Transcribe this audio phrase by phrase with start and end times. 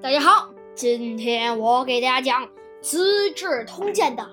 [0.00, 2.46] 大家好，今天我给大家讲
[2.80, 4.24] 《资治通鉴》的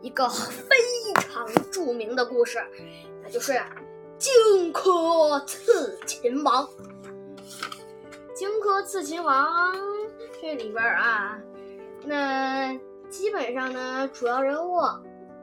[0.00, 0.74] 一个非
[1.20, 2.58] 常著名的故事，
[3.22, 3.60] 那就是
[4.16, 6.66] 荆轲刺秦王。
[8.34, 9.76] 荆轲刺秦王
[10.40, 11.38] 这里边啊，
[12.06, 12.74] 那
[13.10, 14.80] 基本上呢，主要人物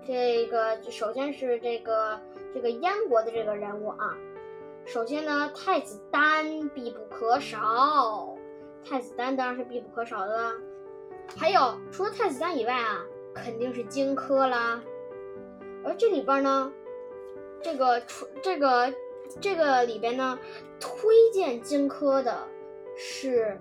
[0.07, 2.19] 这个首先是这个
[2.51, 4.17] 这个燕国的这个人物啊。
[4.85, 8.36] 首先呢，太子丹必不可少。
[8.83, 10.53] 太子丹当然是必不可少的啦，
[11.35, 13.03] 还有除了太子丹以外啊，
[13.33, 14.81] 肯定是荆轲啦。
[15.83, 16.71] 而这里边呢，
[17.61, 18.93] 这个出这个
[19.41, 20.39] 这个里边呢，
[20.79, 22.47] 推荐荆轲的
[22.95, 23.59] 是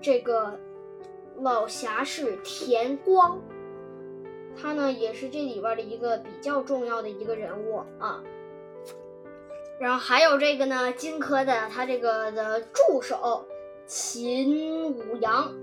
[0.00, 0.58] 这个
[1.40, 3.40] 老侠士田光，
[4.60, 8.22] 他呢也是这里边的一个比较重要的一个人物啊。
[9.80, 13.46] 然后还有这个呢，荆轲的他这个的助手。
[13.86, 15.54] 秦舞阳，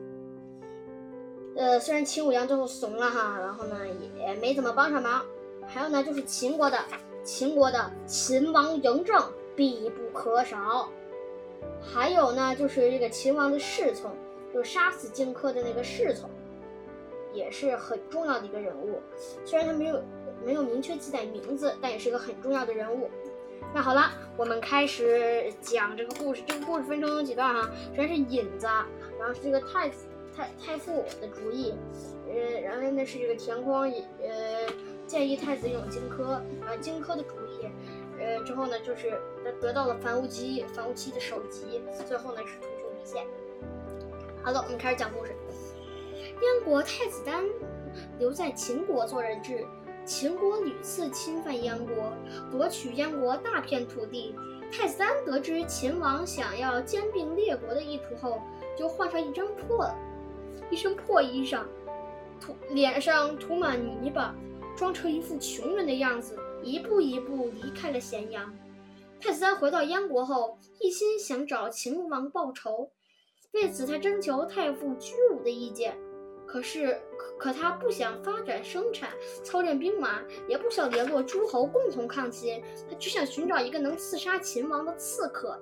[1.57, 3.77] 呃，虽然秦舞阳最后怂了哈，然后呢
[4.17, 5.25] 也没怎么帮上忙。
[5.67, 6.79] 还有呢，就是秦国的
[7.21, 9.21] 秦国的秦王嬴政
[9.57, 10.89] 必不可少。
[11.81, 14.09] 还有呢，就是这个秦王的侍从，
[14.53, 16.29] 就是杀死荆轲的那个侍从，
[17.33, 19.01] 也是很重要的一个人物。
[19.43, 20.01] 虽然他没有
[20.45, 23.09] 没有明确记载名字，但也是一个很重要的人物。
[23.71, 26.41] 那好了，我们开始讲这个故事。
[26.47, 27.61] 这个故事分成几段哈，
[27.95, 28.65] 首先是引子，
[29.19, 31.73] 然后是这个太子太太傅的主意，
[32.27, 33.89] 呃，然后呢是这个田光
[34.21, 34.73] 呃
[35.05, 37.67] 建议太子用荆轲，呃荆轲的主意，
[38.19, 39.19] 呃之后呢就是
[39.59, 43.25] 得到了樊於期，樊於期的首级，最后呢是图穷匕见。
[44.43, 45.35] 好了，我们开始讲故事。
[46.15, 47.43] 燕国太子丹
[48.19, 49.65] 留在秦国做人质。
[50.05, 52.11] 秦国屡次侵犯燕国，
[52.51, 54.35] 夺取燕国大片土地。
[54.71, 58.41] 太子丹得知秦王想要兼并列国的意图后，
[58.75, 59.89] 就换上一张破
[60.69, 61.63] 一身破衣裳，
[62.41, 64.35] 涂脸上涂满泥巴，
[64.75, 68.51] 装成一副穷人的样子，一步一步离开了咸阳。
[69.21, 72.91] 太子丹回到燕国后，一心想找秦王报仇，
[73.51, 75.95] 为此他征求太傅居武的意见。
[76.53, 79.09] 可是，可可他不想发展生产、
[79.43, 85.59] 操练兵马，也不想联络诸侯共同抗秦，他只想寻找一个能刺杀秦王的刺客。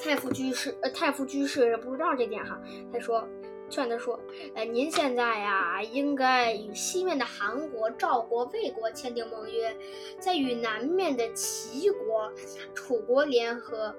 [0.00, 2.56] 太傅居士，呃，太傅居士不知道这点哈，
[2.92, 3.28] 他说，
[3.68, 4.20] 劝他说，
[4.54, 9.76] 呃，您现在呀，应该与西面的韩国、赵国、魏国签订盟约，
[10.20, 12.32] 再与南面的齐国、
[12.72, 13.92] 楚国联合，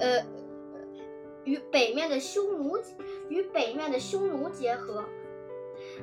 [0.00, 0.20] 呃。
[1.50, 2.78] 与北面的匈奴
[3.28, 5.04] 与北面的匈奴结合，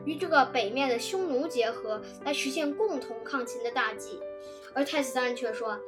[0.04, 4.20] 与这个北面的匈奴结合，来实现共同抗秦的大计。
[4.74, 5.80] 而太子丹却说：“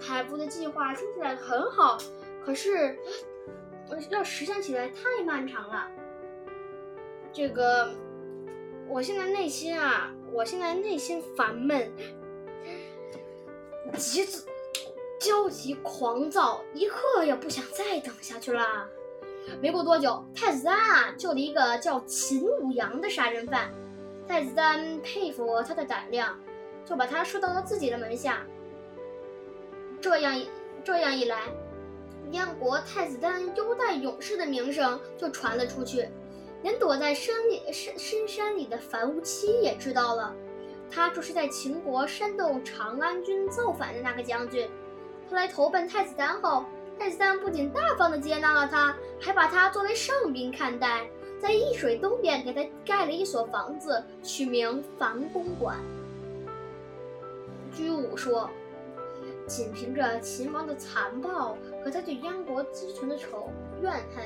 [0.00, 1.96] 太傅的计划听起来很好，
[2.44, 2.98] 可是
[4.10, 5.88] 要实现起来太漫长了。
[7.32, 7.90] 这个，
[8.88, 11.88] 我现在内心啊，我现在内心烦闷，
[13.96, 14.44] 急子。”
[15.18, 18.88] 焦急狂躁，一刻也不想再等下去了。
[19.60, 23.70] 没过多久，太子丹啊救了一个叫秦舞阳的杀人犯。
[24.26, 26.38] 太子丹佩服他的胆量，
[26.84, 28.46] 就把他收到了自己的门下。
[30.00, 30.40] 这样
[30.84, 31.44] 这样一来，
[32.30, 36.08] 燕国太子丹优待勇士的名声就传了出去，
[36.62, 40.34] 连躲在深里深深山里的樊无期也知道了。
[40.90, 44.68] 他就是在秦国煽动长安军造反的那个将军。
[45.28, 46.64] 他来投奔太子丹后，
[46.98, 51.08] 太子丹不仅大方地接纳了他，还把他作为上宾看待，
[51.38, 55.76] 在易水东边给他盖了一所房子，取名樊公馆。
[57.72, 58.48] 居武说
[59.46, 63.50] ：“仅凭着秦王的残暴和他对燕国积存的仇
[63.82, 64.24] 怨恨，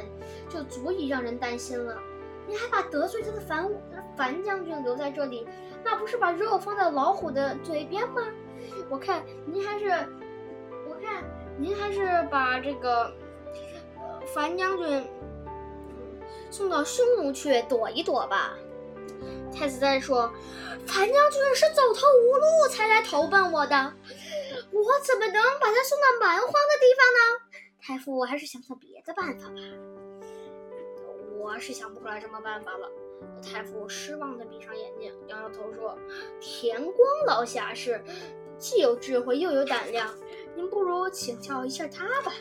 [0.49, 1.99] 就足以让人担心了。
[2.47, 3.69] 你还把得罪他的樊
[4.17, 5.47] 樊将军留在这里，
[5.85, 8.23] 那不是把肉放在老虎的嘴边吗？
[8.89, 9.91] 我看您还是……”
[11.59, 13.13] 您还是把这个
[14.35, 15.05] 樊将军
[16.51, 18.55] 送到匈奴去躲一躲吧。
[19.55, 20.33] 太子丹说
[20.87, 23.93] ：“樊将军是走投无路才来投奔我的，
[24.73, 27.41] 我怎么能把他送到蛮荒的地方呢？”
[27.81, 29.55] 太傅还是想想别的办法吧。
[31.39, 32.89] 我是想不出来什么办法了。
[33.43, 35.99] 太傅失望的闭上眼睛，摇摇头说
[36.41, 38.03] ：“田光老侠是
[38.57, 40.09] 既有智慧又有胆量。”
[40.55, 40.69] 您
[41.03, 42.33] 我请教一下他吧。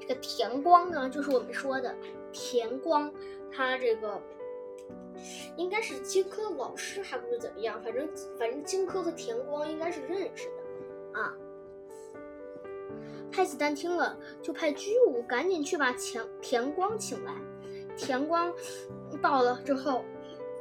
[0.00, 1.92] 这个田光呢，就是我们说的
[2.30, 3.12] 田光，
[3.50, 4.20] 他这个
[5.56, 7.82] 应该是荆轲老师，还不是怎么样。
[7.82, 8.08] 反正
[8.38, 11.34] 反正荆轲和田光应该是认识的啊。
[13.32, 17.34] 太子丹听了，就派居武赶紧去把田田光请来。
[17.96, 18.54] 田光
[19.20, 20.04] 到了之后，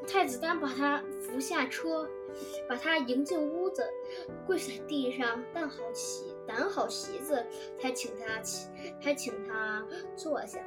[0.07, 2.09] 太子丹把他扶下车，
[2.67, 3.83] 把他迎进屋子，
[4.45, 7.45] 跪在地上，担好席，担好席子，
[7.79, 8.69] 才请他起，
[9.01, 9.85] 才请他
[10.15, 10.59] 坐下。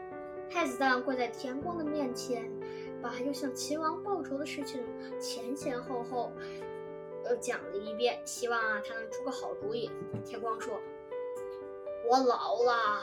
[0.51, 2.51] 太子丹跪在田光的面前，
[3.01, 4.83] 把要向秦王报仇的事情
[5.21, 6.31] 前前后后，
[7.25, 9.91] 呃讲了一遍，希望他能出个好主意。
[10.25, 10.81] 田光说。
[12.05, 13.01] 我老了，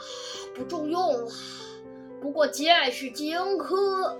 [0.54, 1.30] 不中用了。
[2.20, 4.14] 不过见识荆轲，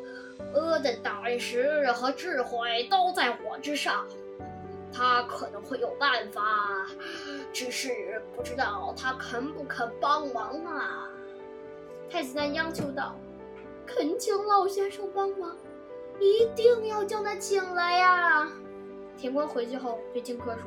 [0.54, 4.08] 呃的胆识和智慧都在我之上，
[4.92, 6.86] 他可能会有办法，
[7.52, 11.08] 只是不知道他肯不肯帮忙啊。
[12.10, 13.16] 太子丹央求道
[13.86, 15.56] ：“恳请老先生帮忙，
[16.18, 18.50] 一定要将他请来呀！”
[19.16, 20.64] 田光回去后对荆轲说：“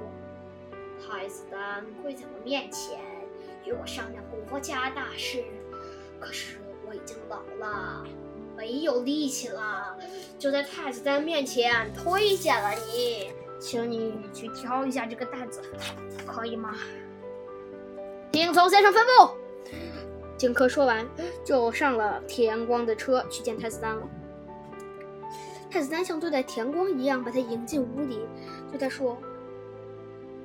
[1.05, 2.99] 太子丹跪在我面前。”
[3.65, 5.41] 与我商量国家大事，
[6.19, 8.05] 可是我已经老了，
[8.57, 9.97] 没有力气了，
[10.37, 13.31] 就在太子丹面前推荐了你，
[13.63, 15.61] 请你去挑一下这个担子，
[16.25, 16.75] 可以吗？
[18.29, 19.31] 听从先生吩咐。
[20.35, 21.07] 荆轲说完，
[21.45, 24.01] 就上了田光的车去见太子丹了。
[25.71, 28.19] 太子丹像对待田光一样，把他迎进屋里，
[28.69, 29.17] 对他说。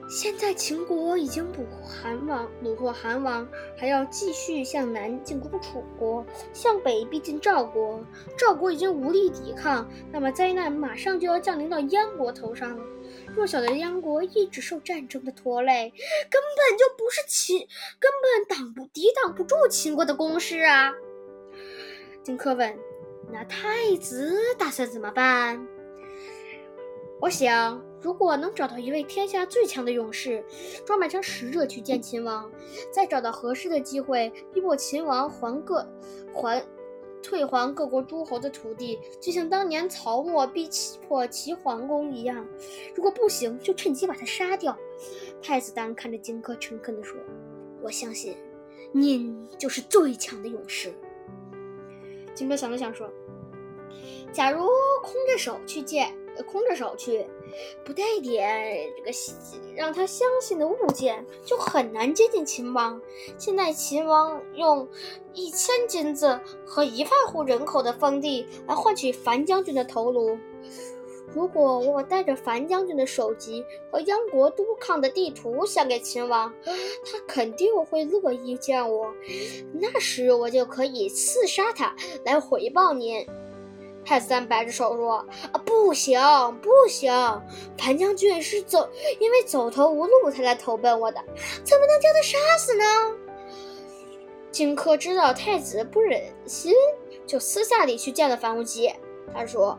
[0.08, 8.00] 现在秦国已经捕获韩王，虏获韩王，还要继续向南进攻楚国，向北逼近赵国。
[8.36, 12.84] 赵国已经无力抵抗，那么灾难马上就要降临到燕国头上了。
[13.38, 15.92] 弱小的燕国一直受战争的拖累，
[16.28, 17.60] 根本就不是秦，
[18.00, 20.92] 根本挡不抵挡不住秦国的攻势啊！
[22.24, 22.76] 荆轲问
[23.32, 25.64] ：“那太子打算怎么办？”
[27.22, 27.82] 我想。
[28.00, 30.44] 如果能找到一位天下最强的勇士，
[30.86, 32.48] 装扮成使者去见秦王，
[32.92, 35.84] 再找到合适的机会逼迫秦王还各
[36.32, 36.64] 还
[37.22, 40.68] 退还各国诸侯的土地，就像当年曹沫逼
[41.06, 42.46] 迫齐桓公一样。
[42.94, 44.76] 如果不行，就趁机把他杀掉。
[45.42, 47.16] 太子丹看着荆轲，诚恳地说
[47.82, 48.36] ：“我相信，
[48.92, 50.92] 您就是最强的勇士。”
[52.34, 53.10] 荆轲想了想说
[54.32, 54.68] ：“假如
[55.02, 56.12] 空着手去见。”
[56.44, 57.26] 空着手去，
[57.84, 59.10] 不带点这个
[59.74, 63.00] 让他相信的物件，就很难接近秦王。
[63.36, 64.88] 现在秦王用
[65.32, 70.38] 一千金子和一万户人口的封地来换取樊将军的头颅。
[71.34, 73.62] 如果我带着樊将军的首级
[73.92, 79.12] 和燕国督亢的地图献给秦王，他肯定会乐意见我。
[79.74, 81.94] 那时我就可以刺杀他
[82.24, 83.26] 来回报您。
[84.08, 85.16] 太子丹摆着手说
[85.52, 86.18] ：“啊，不行，
[86.62, 87.12] 不行！
[87.76, 88.88] 樊将军是走，
[89.20, 91.22] 因为走投无路才来投奔我的，
[91.62, 92.84] 怎么能将他杀死呢？”
[94.50, 96.72] 荆轲知道太子不忍心，
[97.26, 98.90] 就私下里去见了樊无期。
[99.34, 99.78] 他说：“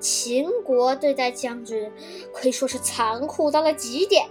[0.00, 1.92] 秦国对待将军，
[2.32, 4.26] 可以说是残酷到了极点。”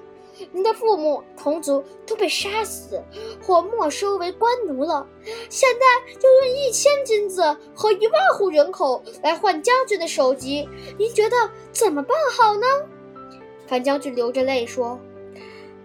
[0.51, 3.01] 您的父母、同族都被杀死
[3.43, 5.05] 或没收为官奴了，
[5.49, 7.41] 现在就用一千金子
[7.75, 10.67] 和一万户人口来换将军的首级，
[10.97, 11.35] 您觉得
[11.71, 12.65] 怎么办好呢？
[13.67, 14.99] 樊将军流着泪说：“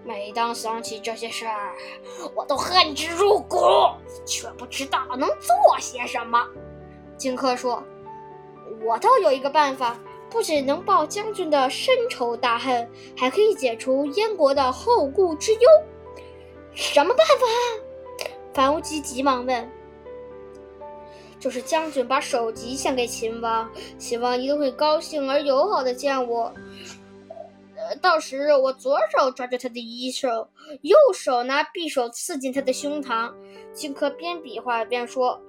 [0.04, 1.74] 每当想起这些事儿，
[2.34, 3.58] 我都恨之入骨，
[4.24, 6.44] 却不知道能做些什么。”
[7.16, 7.82] 荆轲说
[8.84, 9.98] ：“我倒有一个办法。”
[10.36, 15.60] 不仅能报将军的深仇大恨，还可以解除燕国的后顾之忧。
[16.74, 17.46] 什么办法？
[18.52, 19.66] 樊无极急忙问。
[21.40, 26.52] 就是将军把首级献给秦王，秦王一定会高兴而友好的见我。
[28.02, 30.28] 到时我左手抓着他的衣袖，
[30.82, 33.32] 右手拿匕首刺进他的胸膛。
[33.72, 35.40] 荆轲边比划边说。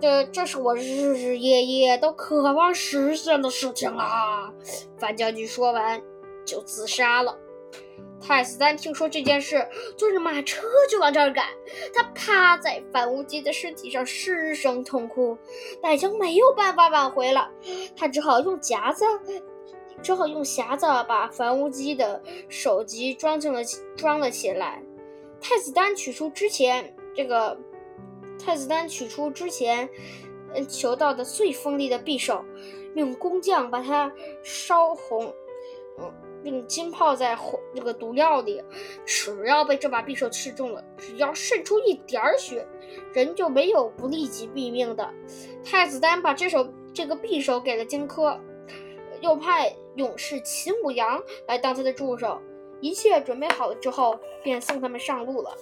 [0.00, 0.80] 这这是我日
[1.14, 4.52] 日夜夜都渴望实现的事情啊！
[4.96, 6.00] 樊将军说完
[6.44, 7.36] 就自杀了。
[8.20, 9.66] 太子丹听说这件事，
[9.96, 11.46] 坐着马车就往这儿赶。
[11.92, 15.36] 他趴在樊无忌的身体上失声痛哭，
[15.82, 17.50] 但已经没有办法挽回了。
[17.96, 19.04] 他只好用夹子，
[20.02, 23.62] 只好用匣子把樊无忌的首级装进了
[23.96, 24.82] 装了起来。
[25.40, 27.58] 太子丹取出之前这个。
[28.38, 29.88] 太子丹取出之前，
[30.54, 32.44] 嗯，求到的最锋利的匕首，
[32.94, 35.34] 用工匠把它烧红，
[35.98, 38.62] 嗯，并浸泡在火这个毒药里。
[39.04, 42.66] 只要被这把匕首刺中了，只要渗出一点儿血，
[43.12, 45.12] 人就没有不立即毙命的。
[45.64, 48.38] 太子丹把这手这个匕首给了荆轲，
[49.20, 52.40] 又派勇士秦舞阳来当他的助手。
[52.80, 55.56] 一切准备好了之后，便送他们上路了。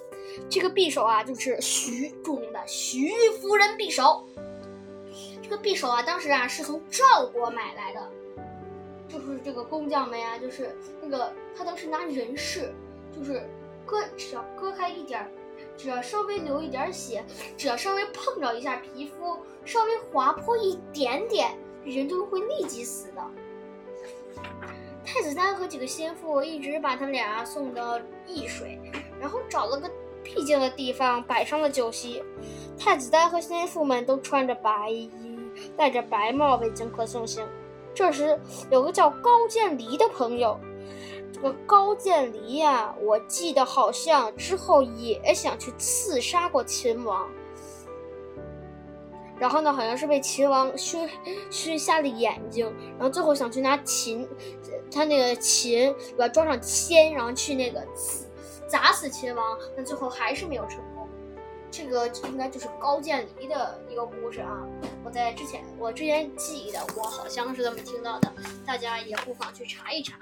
[0.49, 4.25] 这个匕首啊，就是徐著名的徐夫人匕首。
[5.41, 8.11] 这个匕首啊，当时啊是从赵国买来的，
[9.07, 12.73] 就是这个工匠们呀，就是那个他当时拿人势，
[13.15, 13.41] 就是
[13.85, 15.25] 割只要割开一点，
[15.77, 17.23] 只要稍微流一点血，
[17.55, 23.23] 只要稍微碰着一下皮肤，稍微划破一点点，人就会立即死的。
[25.09, 28.77] 太子丹和几个心腹一直把他俩送到易水，
[29.21, 29.89] 然后找了个
[30.21, 32.21] 僻静的地方摆上了酒席。
[32.77, 35.09] 太子丹和心腹们都穿着白衣。
[35.75, 37.43] 戴着白帽为荆轲送行。
[37.95, 40.59] 这时，有个叫高渐离的朋友。
[41.33, 47.27] 这个高渐离呀，我记得好像之后也想去刺杀过秦王。
[49.39, 51.09] 然后呢，好像是被秦王熏
[51.49, 54.27] 熏瞎了眼睛，然后最后想去拿秦，
[54.91, 57.85] 他那个秦把装上铅，然后去那个
[58.67, 61.07] 砸死秦王，但最后还是没有成功。
[61.69, 64.65] 这个应该就是高渐离的一个故事啊！
[65.03, 68.33] 我在之前，我之前记得，我好像是这么听到的，
[68.65, 70.17] 大家也不妨去查一查。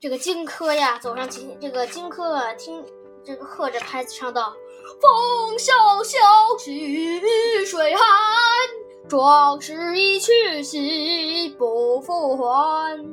[0.00, 2.84] 这个荆轲呀，走上前，这个荆轲啊，听
[3.24, 4.52] 这个喝着拍子唱道
[5.00, 5.72] ：“风萧
[6.02, 6.18] 萧
[6.58, 8.04] 兮易水寒，
[9.08, 13.04] 壮士一去兮不复还。”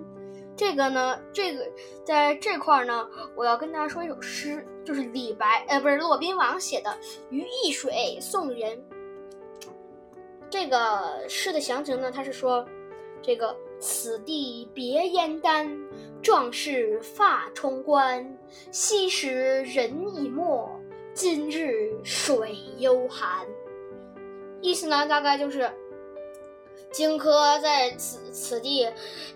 [0.55, 1.67] 这个呢，这个
[2.05, 6.89] 在这块儿呢，我要跟大家说一首诗，就是李白，呃，不是骆宾王写的
[7.29, 8.77] 《于易水送人》。
[10.49, 12.63] 这个诗的详情呢，他是说，
[13.23, 15.75] 这个此地别燕丹，
[16.21, 18.37] 壮士发冲冠，
[18.69, 20.69] 昔时人已没，
[21.13, 23.45] 今日水犹寒。
[24.61, 25.71] 意思呢，大概就是。
[26.91, 28.85] 荆轲在此此地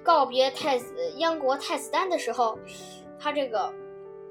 [0.03, 2.59] 告别太子燕国太子丹的时候，
[3.17, 3.73] 他这个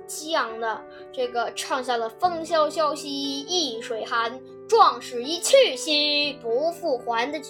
[0.06, 7.40] 激昂的这个唱下了“风萧萧兮易水寒，壮士一去兮不复还”的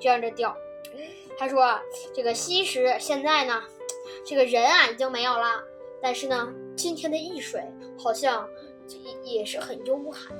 [0.00, 0.52] 这样的调。
[1.38, 1.78] 他说
[2.12, 3.62] ：“这个昔时现在呢，
[4.26, 5.62] 这个人啊已经没有了，
[6.02, 7.62] 但是呢，今天的易水
[7.96, 8.48] 好像
[8.98, 10.36] 也也是很幽寒，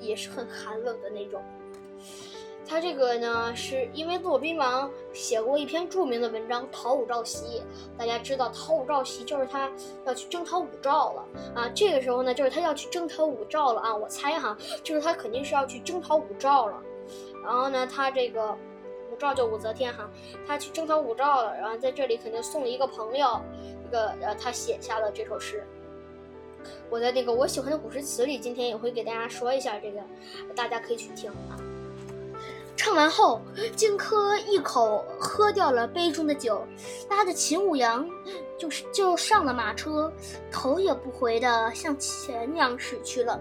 [0.00, 1.42] 也是很寒冷的那种。”
[2.66, 7.60] 他这个呢，是因为骆宾王写过一篇著名的文章《讨武曌檄》，
[7.98, 9.70] 大家知道讨武曌檄就是他
[10.06, 11.68] 要去征讨武曌了啊。
[11.74, 13.94] 这个时候呢，就是他要去征讨武曌了啊。
[13.94, 16.82] 我猜哈，就是他肯定是要去征讨武曌了。
[17.44, 18.56] 然后呢，他这个
[19.12, 20.10] 武曌就武则天哈，
[20.46, 23.42] 他去征讨武曌了，然后在这里肯定送了一个朋友，
[23.86, 25.66] 一个呃，他写下了这首诗。
[26.90, 30.00] 我在那个我喜欢的古诗词里，今天也会给大家说一下这个，
[30.54, 31.58] 大家可以去听啊。
[32.76, 33.40] 唱完后，
[33.76, 36.66] 荆轲一口喝掉了杯中的酒，
[37.08, 38.06] 拉着秦舞阳，
[38.58, 40.12] 就是就上了马车，
[40.50, 43.40] 头也不回的向前阳驶去了。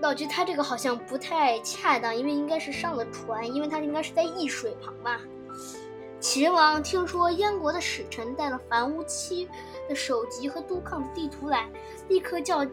[0.00, 5.20] 老觉得他这个好像不太恰当，因为应该是上了船，因为他应该是在易水旁吧。
[6.20, 9.48] 秦王听说燕国的使臣带了樊於期
[9.88, 11.68] 的首级和督亢的地图来，
[12.08, 12.64] 立刻叫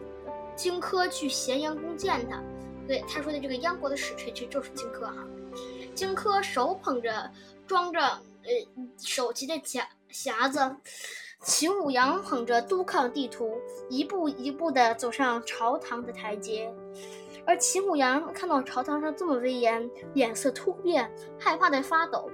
[0.54, 2.42] 荆轲去咸阳宫见他。
[2.86, 5.26] 对他说的这个燕国的使臣，其实就是荆轲哈。
[5.94, 7.30] 荆轲手捧着
[7.66, 8.50] 装着呃
[8.98, 10.76] 首级的匣匣子，
[11.42, 13.56] 秦舞阳捧着督亢地图，
[13.88, 16.72] 一步一步的走上朝堂的台阶。
[17.44, 22.30] 而秦舞阳看到朝堂上这么威严，脸色突变，害怕的发抖。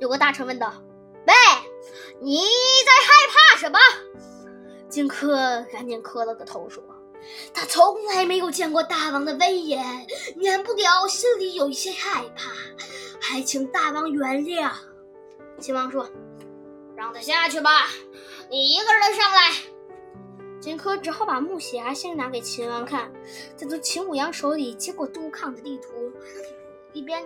[0.00, 0.72] 有个大臣问道：“，
[2.20, 3.78] 你在害怕什么？”
[4.88, 6.82] 荆轲赶紧磕了个头说。
[7.54, 10.06] 他从来没有见过大王的威严，
[10.36, 12.50] 免不了心里有一些害怕，
[13.18, 14.70] 还请大王原谅。
[15.58, 16.06] 秦王说
[16.94, 17.88] ：“让他下去吧，
[18.50, 19.52] 你一个人上来。”
[20.60, 23.10] 荆轲只好把木匣先拿给秦王看，
[23.56, 26.12] 再从秦舞阳手里接过督亢的地图，
[26.92, 27.24] 一边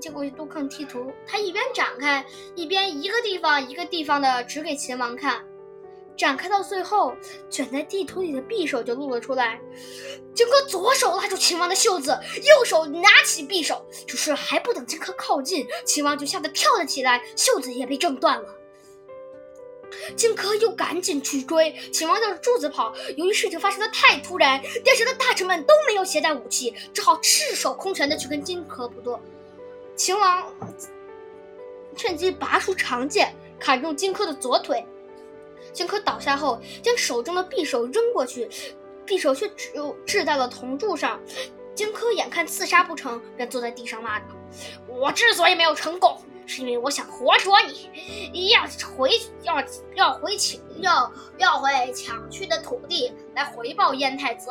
[0.00, 2.24] 接过督亢地图，他一边展开，
[2.54, 5.44] 一边一个地方一个地方的指给秦王看。
[6.16, 7.14] 展开到最后，
[7.48, 9.60] 卷在地图里的匕首就露了出来。
[10.34, 12.10] 荆轲左手拉住秦王的袖子，
[12.42, 18.54] 右手拿起匕首，只是还不等荆轲靠近，秦王就吓得跳了起来，袖子也被挣断了。
[20.16, 22.92] 荆轲又赶紧去追，秦王绕着柱子跑。
[23.16, 29.20] 由于事情发生的太突然，殿上的大臣们都没有携带武器，只好赤手空拳的去跟荆轲搏斗。
[29.98, 30.54] 秦王
[31.96, 34.86] 趁机拔出长剑，砍中荆轲的左腿。
[35.72, 38.48] 荆轲倒下后，将手中的匕首扔过去，
[39.04, 41.20] 匕首却只有掷在了铜柱上。
[41.74, 44.26] 荆轲眼看刺杀不成，便坐在地上骂道
[44.86, 48.64] ：“我之所以没有成功，是因为我想活捉你，要
[48.96, 49.10] 回
[49.42, 49.62] 要
[49.96, 54.50] 要回请要要回抢去的土地来回报燕太子。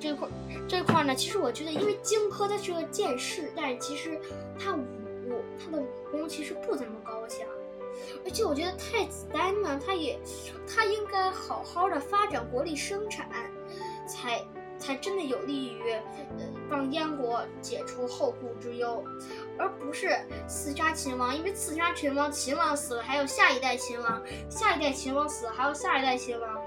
[0.00, 0.28] 这块
[0.66, 4.18] 这块呢，其实我觉得，因为荆轲他是个剑士，但是其实
[4.58, 4.82] 他武
[5.62, 7.46] 他的武功其实不怎么高强。
[8.24, 10.18] 而且我觉得太子丹呢，他也
[10.66, 13.28] 他应该好好的发展国力生产，
[14.06, 14.42] 才
[14.78, 15.92] 才真的有利于
[16.38, 19.04] 呃帮燕国解除后顾之忧，
[19.58, 20.16] 而不是
[20.48, 21.36] 刺杀秦王。
[21.36, 26.59] 因为刺杀秦王，秦王死了还有下一代秦王，下一代秦王死了还有下一代秦王，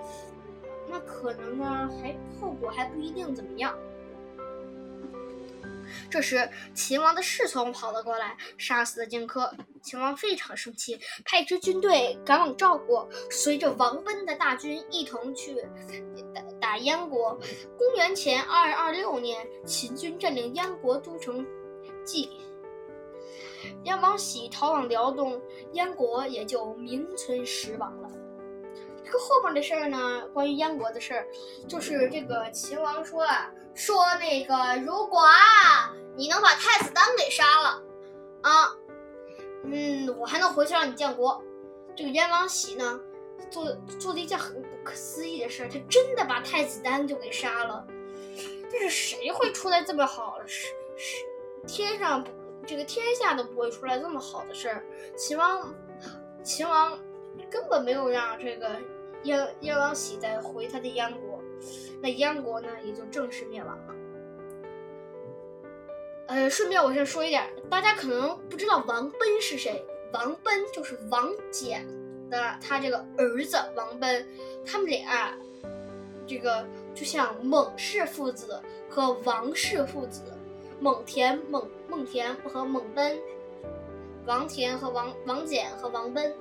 [0.94, 3.76] 那可能呢还后果还不一定怎么样。
[6.08, 9.52] 这时，秦王的侍从跑了过来，杀死了荆轲。
[9.82, 15.56] 秦王非常生气，派支军队赶往赵国，随着王贲的大军一同去
[16.32, 17.40] 打打燕国。
[17.76, 21.44] 公元前二二六年，秦军占领燕国都城
[22.06, 22.30] 蓟，
[23.84, 28.10] 燕王喜逃往辽东，燕国也就名存实亡了。
[29.14, 31.28] 这后边的事儿呢，关于燕国的事儿，
[31.68, 37.84] 就是这个秦王说啊，说那个如果啊，你能把太子丹给杀了，
[38.42, 38.76] 啊，
[39.66, 41.40] 嗯，我还能回去让你建国。
[41.96, 43.00] 这个燕王喜呢，
[43.52, 47.86] 做做了一件很不可思议的事儿，他真的把太子丹就给杀了。
[48.72, 50.70] 这是谁会出来这么好的事？
[50.98, 51.24] 是
[51.68, 52.26] 天上
[52.66, 54.84] 这个天下都不会出来这么好的事儿。
[55.16, 55.72] 秦王，
[56.42, 56.98] 秦王
[57.52, 58.72] 根本没有让这个。
[59.24, 61.40] 燕燕王喜再回他的燕国，
[62.02, 63.96] 那燕国呢也就正式灭亡了。
[66.28, 69.86] 呃，顺便我先说一点，大家可能不知道王贲是谁。
[70.14, 71.80] 王贲就是王翦
[72.30, 74.26] 的他这个儿子王贲，
[74.66, 75.34] 他们俩
[76.28, 80.22] 这个就像蒙氏父子和王氏父子，
[80.80, 83.18] 蒙恬、蒙蒙恬和蒙贲，
[84.26, 86.32] 王恬和王王翦和王贲。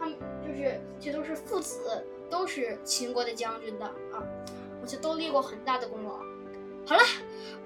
[0.00, 4.24] 他们就是，这都是父子，都是秦国的将军的啊，
[4.80, 6.18] 而且都立过很大的功劳。
[6.86, 7.02] 好了，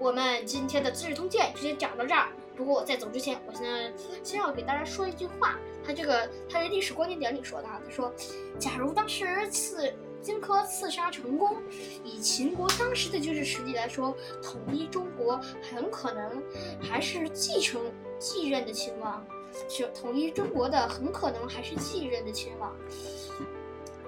[0.00, 2.28] 我们今天的《资治通鉴》就先讲到这儿。
[2.56, 5.56] 不过我在走之前，我现在先要给大家说一句话。
[5.86, 8.12] 他这个他在历史观点点里说的，他说
[8.58, 11.56] ：“假如当时刺荆轲刺杀成功，
[12.02, 16.42] 以秦国当时的军事实力来说，统一中国很可能
[16.80, 17.80] 还是继承
[18.18, 19.24] 继任的秦王。”
[19.68, 22.74] 是统一中国的，很可能还是继任的秦王。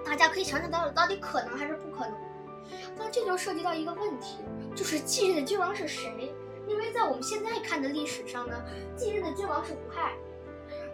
[0.04, 2.14] 大家可以想想，到到底可能还是不可能？
[2.98, 4.38] 但这就涉及到一个问题，
[4.74, 6.35] 就是继任的君王是谁？
[6.66, 8.54] 因为在我们现在看的历史上呢，
[8.96, 10.14] 继任的君王是胡亥。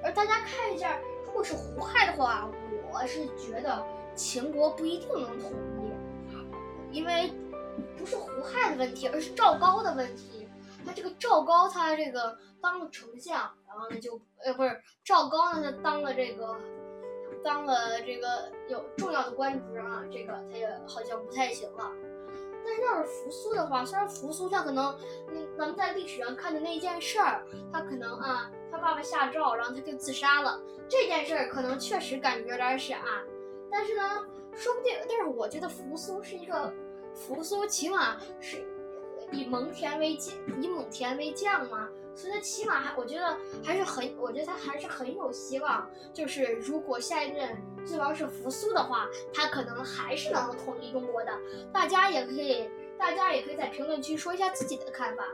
[0.05, 2.49] 而大家看一下，如果是胡亥的话，
[2.93, 3.83] 我是觉得
[4.15, 5.53] 秦国不一定能统
[6.91, 7.33] 一，因为
[7.97, 10.47] 不是胡亥的问题，而是赵高的问题。
[10.85, 16.57] 他这个赵高，他这个当了丞相，然后呢就呃不是赵高呢，他当了这个
[17.43, 21.91] 当了这个有重要的官职啊，这个他也好像不太行了。
[22.65, 24.97] 但是要是扶苏的话，虽然扶苏他可能，
[25.29, 33.01] 嗯，咱们在历史上看的那件事儿，他可能啊，他爸爸下诏，然后他就自杀了，这件事儿可能确实感觉有点傻。
[33.71, 34.03] 但是呢，
[34.55, 36.73] 说不定，但是我觉得扶苏是一个
[37.15, 38.65] 扶苏，起码是。
[39.31, 40.13] 以蒙恬为，
[40.61, 45.89] 以蒙恬为将嘛，所以他起码还，我觉得还是很，我觉得他还是很有希望。
[46.13, 51.33] 就是如果下一任君王是扶苏的话，他可能还是能统一中国的。
[51.73, 55.25] 大家也可以，大家也可以在评论区说一下自己的看法。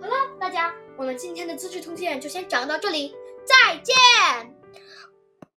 [0.00, 4.51] 好了，大家，我们今天的资治通鉴就先讲到这里，再见。